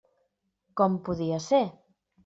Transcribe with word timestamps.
Com 0.81 0.97
podia 1.11 1.39
ser? 1.51 1.65